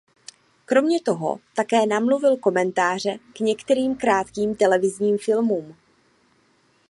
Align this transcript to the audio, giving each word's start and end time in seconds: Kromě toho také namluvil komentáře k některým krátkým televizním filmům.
Kromě 0.65 1.01
toho 1.01 1.39
také 1.55 1.85
namluvil 1.85 2.37
komentáře 2.37 3.19
k 3.33 3.39
některým 3.39 3.95
krátkým 3.95 4.55
televizním 4.55 5.17
filmům. 5.17 5.75